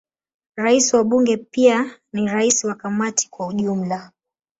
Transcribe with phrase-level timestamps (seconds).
[0.57, 4.11] Rais wa Bunge pia ni rais wa Kamati kwa ujumla.